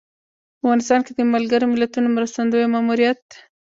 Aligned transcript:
په 0.57 0.59
افغانستان 0.65 0.99
کې 1.05 1.11
د 1.15 1.21
ملګر 1.33 1.61
ملتونو 1.73 2.07
مرستندویه 2.17 2.67
ماموریت 2.73 3.23